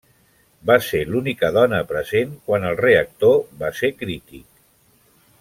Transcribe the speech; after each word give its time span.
Va 0.69 0.77
ser 0.85 1.01
l'única 1.15 1.51
dona 1.57 1.81
present 1.91 2.33
quan 2.47 2.65
el 2.71 2.81
reactor 2.81 3.37
va 3.61 3.71
ser 3.83 3.93
crític. 4.01 4.49